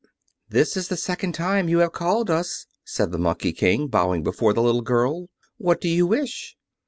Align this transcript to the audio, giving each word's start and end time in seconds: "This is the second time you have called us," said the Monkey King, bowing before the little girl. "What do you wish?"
"This 0.49 0.75
is 0.75 0.87
the 0.87 0.97
second 0.97 1.33
time 1.33 1.69
you 1.69 1.77
have 1.77 1.91
called 1.91 2.31
us," 2.31 2.65
said 2.83 3.11
the 3.11 3.19
Monkey 3.19 3.53
King, 3.53 3.87
bowing 3.87 4.23
before 4.23 4.51
the 4.51 4.63
little 4.63 4.81
girl. 4.81 5.29
"What 5.57 5.79
do 5.79 5.87
you 5.87 6.07
wish?" 6.07 6.57